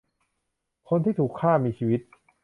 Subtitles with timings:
[0.89, 2.01] คนที่ถูกฆ่ามีชีวิต